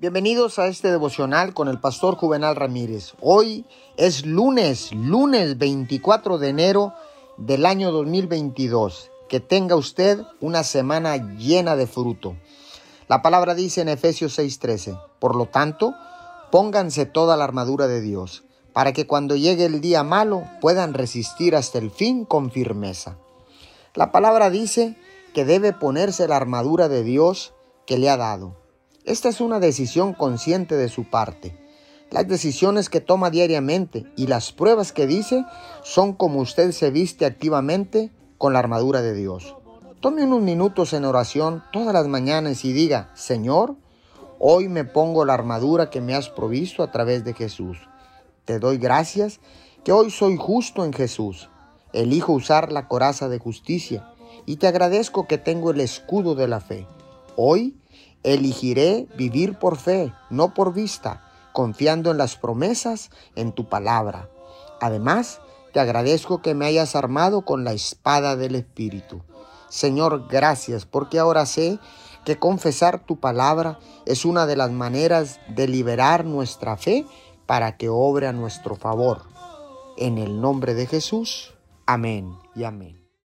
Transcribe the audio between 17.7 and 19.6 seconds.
de Dios, para que cuando